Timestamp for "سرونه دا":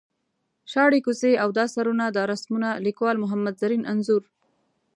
1.73-2.23